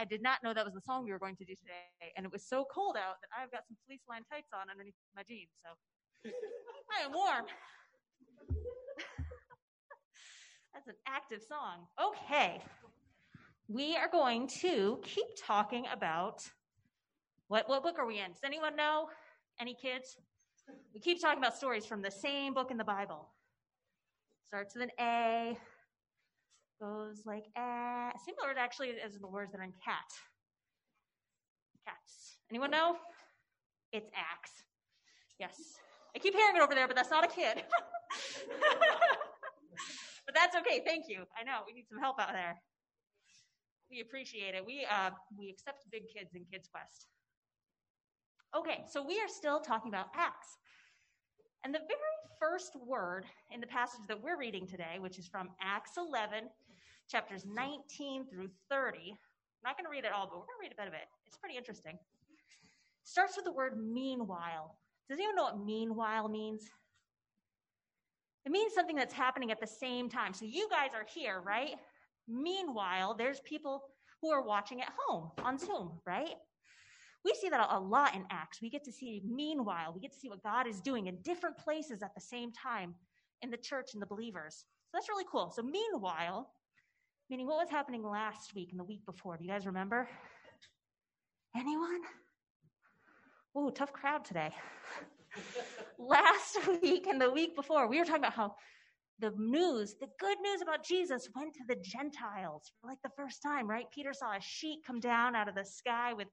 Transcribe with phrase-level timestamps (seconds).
[0.00, 2.24] I did not know that was the song we were going to do today, and
[2.24, 5.22] it was so cold out that I've got some fleece lined tights on underneath my
[5.22, 5.76] jeans, so
[6.98, 7.44] I am warm.
[10.72, 11.86] That's an active song.
[12.02, 12.62] Okay.
[13.68, 16.48] We are going to keep talking about
[17.48, 18.32] what what book are we in?
[18.32, 19.08] Does anyone know?
[19.60, 20.16] Any kids?
[20.94, 23.28] We keep talking about stories from the same book in the Bible.
[24.48, 25.58] Starts with an A,
[26.80, 30.08] goes like a, similar actually as the words that are in cat.
[31.86, 32.38] Cats.
[32.50, 32.96] Anyone know?
[33.92, 34.64] It's Acts.
[35.38, 35.56] Yes.
[36.14, 37.62] I keep hearing it over there, but that's not a kid.
[40.26, 40.82] but that's okay.
[40.84, 41.24] Thank you.
[41.38, 42.60] I know we need some help out there.
[43.90, 44.64] We appreciate it.
[44.64, 47.06] We uh, we accept big kids in Kids Quest.
[48.56, 50.58] Okay, so we are still talking about acts.
[51.64, 55.50] And the very first word in the passage that we're reading today, which is from
[55.60, 56.48] Acts 11,
[57.08, 58.98] chapters 19 through 30.
[58.98, 59.16] I'm
[59.64, 61.08] not going to read it all, but we're going to read a bit of it.
[61.26, 61.98] It's pretty interesting.
[63.04, 64.76] Starts with the word meanwhile.
[65.08, 66.70] Does anyone know what meanwhile means?
[68.46, 70.32] It means something that's happening at the same time.
[70.32, 71.74] So you guys are here, right?
[72.26, 73.82] Meanwhile, there's people
[74.22, 76.36] who are watching at home on Zoom, right?
[77.24, 78.62] We see that a lot in Acts.
[78.62, 81.58] We get to see, meanwhile, we get to see what God is doing in different
[81.58, 82.94] places at the same time
[83.42, 84.64] in the church and the believers.
[84.90, 85.52] So that's really cool.
[85.54, 86.50] So, meanwhile,
[87.28, 89.36] meaning what was happening last week and the week before?
[89.36, 90.08] Do you guys remember?
[91.56, 92.00] Anyone?
[93.54, 94.50] Oh, tough crowd today.
[95.98, 98.54] last week and the week before, we were talking about how
[99.20, 103.42] the news, the good news about Jesus went to the Gentiles for like the first
[103.42, 103.86] time, right?
[103.94, 106.28] Peter saw a sheet come down out of the sky with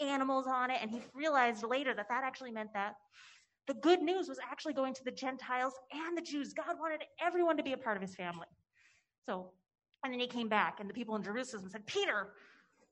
[0.00, 0.78] animals on it.
[0.80, 2.94] And he realized later that that actually meant that
[3.66, 6.52] the good news was actually going to the Gentiles and the Jews.
[6.52, 8.48] God wanted everyone to be a part of his family.
[9.26, 9.50] So,
[10.04, 12.32] and then he came back, and the people in Jerusalem said, Peter,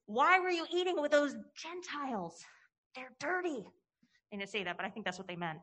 [0.06, 2.44] why were you eating with those Gentiles?
[2.94, 3.64] They're dirty.
[4.30, 5.58] They didn't say that, but I think that's what they meant.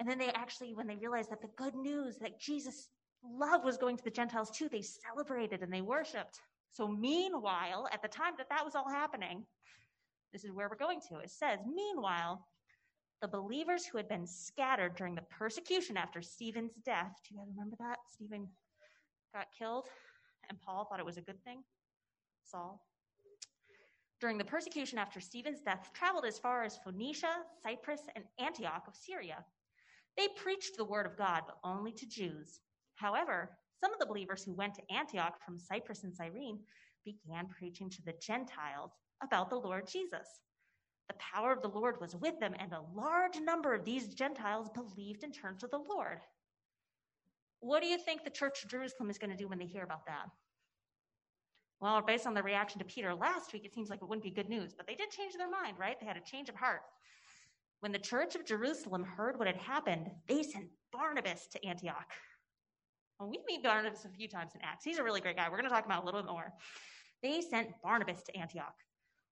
[0.00, 2.88] And then they actually, when they realized that the good news that Jesus'
[3.22, 6.40] love was going to the Gentiles too, they celebrated and they worshiped.
[6.70, 9.46] So, meanwhile, at the time that that was all happening,
[10.34, 11.18] this is where we're going to.
[11.20, 12.44] It says, Meanwhile,
[13.22, 17.48] the believers who had been scattered during the persecution after Stephen's death, do you guys
[17.56, 17.98] remember that?
[18.12, 18.48] Stephen
[19.32, 19.86] got killed,
[20.50, 21.62] and Paul thought it was a good thing.
[22.42, 22.84] Saul.
[24.20, 28.96] During the persecution after Stephen's death, traveled as far as Phoenicia, Cyprus, and Antioch of
[28.96, 29.44] Syria.
[30.16, 32.60] They preached the word of God, but only to Jews.
[32.96, 33.50] However,
[33.80, 36.58] some of the believers who went to Antioch from Cyprus and Cyrene
[37.04, 38.92] began preaching to the Gentiles
[39.24, 40.26] about the Lord Jesus.
[41.08, 44.70] The power of the Lord was with them, and a large number of these Gentiles
[44.74, 46.20] believed and turned to the Lord.
[47.60, 49.84] What do you think the church of Jerusalem is going to do when they hear
[49.84, 50.28] about that?
[51.80, 54.30] Well, based on the reaction to Peter last week, it seems like it wouldn't be
[54.30, 55.98] good news, but they did change their mind, right?
[56.00, 56.82] They had a change of heart.
[57.80, 62.10] When the church of Jerusalem heard what had happened, they sent Barnabas to Antioch.
[63.18, 64.84] Well, we meet Barnabas a few times in Acts.
[64.84, 65.48] He's a really great guy.
[65.50, 66.52] We're going to talk about a little bit more.
[67.22, 68.74] They sent Barnabas to Antioch.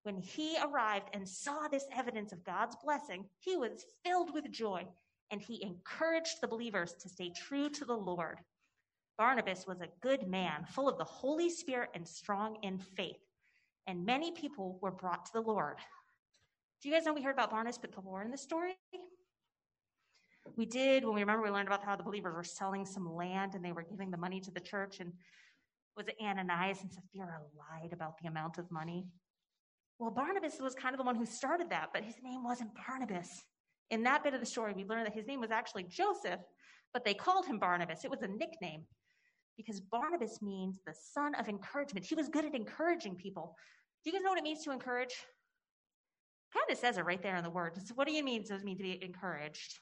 [0.02, 4.86] When he arrived and saw this evidence of God's blessing, he was filled with joy
[5.30, 8.38] and he encouraged the believers to stay true to the Lord.
[9.16, 13.20] Barnabas was a good man, full of the Holy Spirit and strong in faith,
[13.86, 15.76] and many people were brought to the Lord.
[16.82, 18.76] Do you guys know we heard about Barnabas but before in the story?
[20.56, 23.54] We did when we remember we learned about how the believers were selling some land
[23.54, 25.12] and they were giving the money to the church, and
[25.96, 29.06] was it Ananias and Sapphira lied about the amount of money?
[30.02, 33.44] Well, Barnabas was kind of the one who started that, but his name wasn't Barnabas.
[33.90, 36.40] In that bit of the story, we learn that his name was actually Joseph,
[36.92, 38.04] but they called him Barnabas.
[38.04, 38.82] It was a nickname
[39.56, 42.04] because Barnabas means the son of encouragement.
[42.04, 43.54] He was good at encouraging people.
[44.02, 45.14] Do you guys know what it means to encourage?
[46.52, 47.78] Kind of says it right there in the word.
[47.86, 48.42] So what do you mean?
[48.42, 49.78] Does it mean to be encouraged?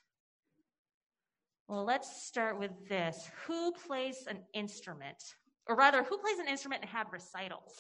[1.66, 3.30] Well, let's start with this.
[3.46, 5.16] Who plays an instrument?
[5.66, 7.72] Or rather, who plays an instrument and have recitals?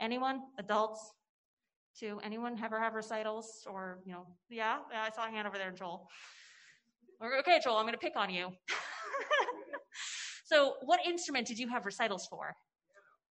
[0.00, 0.40] Anyone?
[0.58, 1.12] Adults?
[2.00, 5.70] To anyone ever have recitals or you know yeah, i saw a hand over there
[5.70, 6.08] joel.
[7.40, 8.50] Okay joel i'm going to pick on you.
[10.48, 12.56] So what instrument did you have recitals for?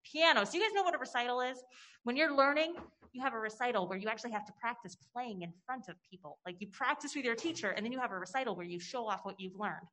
[0.06, 0.46] Piano.
[0.46, 1.58] So you guys know what a recital is?
[2.04, 2.76] When you're learning
[3.14, 6.38] you have a recital where you actually have to practice playing in front of people.
[6.46, 9.08] Like you practice with your teacher and then you have a recital where you show
[9.08, 9.88] off what you've learned.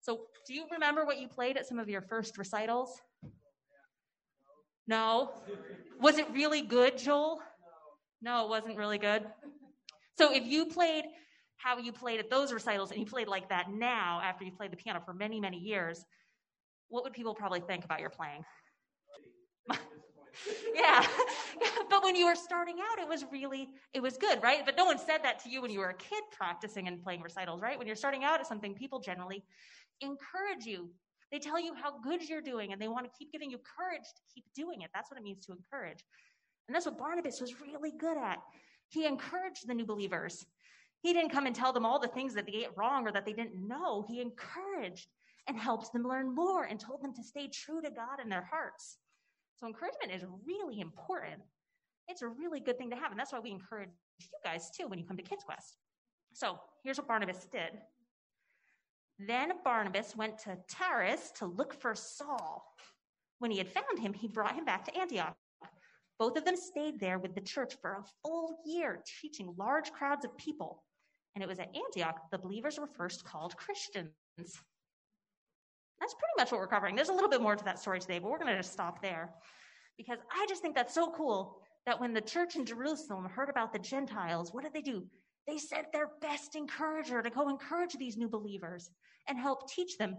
[0.00, 3.00] So do you remember what you played at some of your first recitals?
[4.86, 5.32] No?
[6.00, 7.40] Was it really good joel
[8.22, 9.24] no, it wasn't really good.
[10.16, 11.04] So if you played
[11.56, 14.72] how you played at those recitals and you played like that now after you played
[14.72, 16.04] the piano for many, many years,
[16.88, 18.44] what would people probably think about your playing?
[20.74, 21.06] yeah.
[21.90, 24.64] but when you were starting out, it was really, it was good, right?
[24.64, 27.22] But no one said that to you when you were a kid practicing and playing
[27.22, 27.78] recitals, right?
[27.78, 29.44] When you're starting out at something, people generally
[30.00, 30.90] encourage you.
[31.30, 34.04] They tell you how good you're doing and they want to keep giving you courage
[34.04, 34.90] to keep doing it.
[34.92, 36.04] That's what it means to encourage.
[36.68, 38.38] And that's what Barnabas was really good at.
[38.88, 40.44] He encouraged the new believers.
[41.00, 43.26] He didn't come and tell them all the things that they get wrong or that
[43.26, 44.04] they didn't know.
[44.08, 45.08] He encouraged
[45.48, 48.48] and helped them learn more and told them to stay true to God in their
[48.48, 48.98] hearts.
[49.56, 51.40] So encouragement is really important.
[52.08, 53.10] It's a really good thing to have.
[53.10, 55.76] And that's why we encourage you guys too when you come to Kids Quest.
[56.32, 57.78] So here's what Barnabas did.
[59.18, 62.64] Then Barnabas went to Tarsus to look for Saul.
[63.38, 65.36] When he had found him, he brought him back to Antioch.
[66.18, 70.24] Both of them stayed there with the church for a full year, teaching large crowds
[70.24, 70.84] of people.
[71.34, 74.10] And it was at Antioch the believers were first called Christians.
[74.38, 76.96] That's pretty much what we're covering.
[76.96, 79.00] There's a little bit more to that story today, but we're going to just stop
[79.00, 79.30] there
[79.96, 83.72] because I just think that's so cool that when the church in Jerusalem heard about
[83.72, 85.04] the Gentiles, what did they do?
[85.46, 88.90] They sent their best encourager to go encourage these new believers
[89.28, 90.16] and help teach them.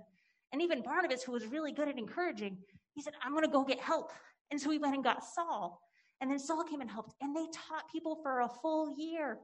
[0.51, 2.57] And even Barnabas, who was really good at encouraging,
[2.93, 4.11] he said, I'm going to go get help.
[4.53, 5.81] And so he went and got Saul.
[6.21, 9.39] And then Saul came and helped, and they taught people for a full year.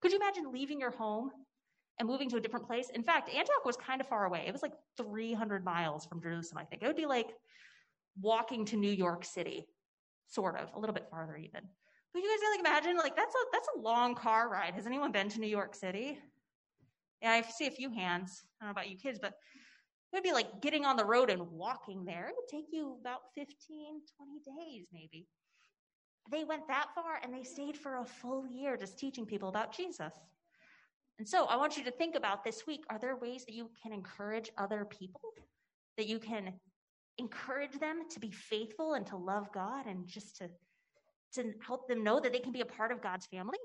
[0.00, 1.30] Could you imagine leaving your home
[1.98, 2.88] and moving to a different place.
[2.94, 4.44] In fact, Antioch was kind of far away.
[4.46, 6.82] It was like 300 miles from Jerusalem, I think.
[6.82, 7.28] It would be like
[8.18, 9.66] walking to New York City,
[10.26, 11.60] sort of, a little bit farther even.
[12.14, 14.74] But you guys like imagine like that's a that's a long car ride.
[14.74, 16.18] Has anyone been to New York City?
[17.20, 18.42] Yeah, I see a few hands.
[18.60, 19.34] I don't know about you kids, but
[20.16, 22.28] would be like getting on the road and walking there.
[22.28, 25.26] It would take you about 15, 20 days maybe.
[26.30, 29.76] They went that far and they stayed for a full year just teaching people about
[29.76, 30.14] Jesus.
[31.18, 33.70] And so I want you to think about this week are there ways that you
[33.82, 35.20] can encourage other people?
[35.98, 36.54] That you can
[37.18, 40.48] encourage them to be faithful and to love God and just to,
[41.34, 43.58] to help them know that they can be a part of God's family?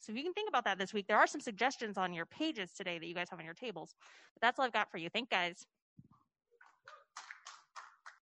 [0.00, 2.26] So if you can think about that this week, there are some suggestions on your
[2.26, 3.94] pages today that you guys have on your tables.
[4.34, 5.08] But that's all I've got for you.
[5.08, 5.66] Thank guys.